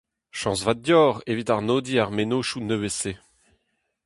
[0.39, 3.13] Chañs vat deoc'h evit arnodiñ ar mennozhioù nevez-se.